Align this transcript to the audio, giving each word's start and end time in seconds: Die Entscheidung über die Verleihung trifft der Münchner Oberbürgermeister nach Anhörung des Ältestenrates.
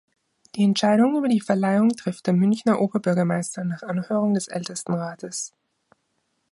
Die 0.55 0.63
Entscheidung 0.63 1.15
über 1.15 1.27
die 1.27 1.41
Verleihung 1.41 1.89
trifft 1.89 2.25
der 2.25 2.33
Münchner 2.33 2.81
Oberbürgermeister 2.81 3.63
nach 3.65 3.83
Anhörung 3.83 4.33
des 4.33 4.47
Ältestenrates. 4.47 5.53